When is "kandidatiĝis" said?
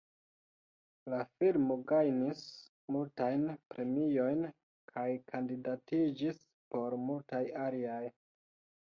5.33-6.41